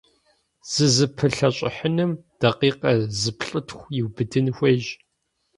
ЗызыпылъэщӀыхьыным 0.71 2.11
дакъикъэ 2.39 2.91
зыплӏытху 3.19 3.85
иубыдын 3.97 4.47
хуейщ. 4.55 4.87